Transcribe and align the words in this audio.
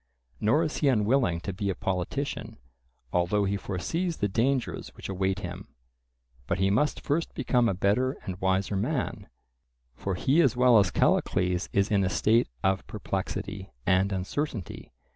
Nor 0.39 0.63
is 0.63 0.77
he 0.77 0.87
unwilling 0.87 1.41
to 1.41 1.53
be 1.53 1.69
a 1.69 1.75
politician, 1.75 2.57
although 3.13 3.45
he 3.45 3.55
foresees 3.55 4.17
the 4.17 4.27
dangers 4.27 4.89
which 4.95 5.07
await 5.09 5.41
him; 5.41 5.67
but 6.47 6.57
he 6.57 6.71
must 6.71 7.01
first 7.01 7.35
become 7.35 7.69
a 7.69 7.75
better 7.75 8.13
and 8.25 8.41
wiser 8.41 8.75
man, 8.75 9.29
for 9.93 10.15
he 10.15 10.41
as 10.41 10.57
well 10.57 10.79
as 10.79 10.89
Callicles 10.89 11.69
is 11.71 11.91
in 11.91 12.03
a 12.03 12.09
state 12.09 12.49
of 12.63 12.87
perplexity 12.87 13.69
and 13.85 14.11
uncertainty. 14.11 14.91